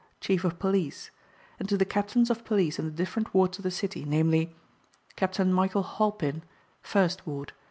Chief 0.19 0.43
of 0.43 0.57
Police; 0.57 1.11
and 1.59 1.69
to 1.69 1.77
the 1.77 1.85
Captains 1.85 2.31
of 2.31 2.43
Police 2.43 2.79
in 2.79 2.85
the 2.85 2.91
different 2.91 3.35
wards 3.35 3.59
of 3.59 3.63
the 3.63 3.69
city, 3.69 4.03
namely, 4.03 4.55
Capt. 5.15 5.37
Michael 5.39 5.83
Halpin, 5.83 6.41
1st 6.83 7.19
ward. 7.27 7.53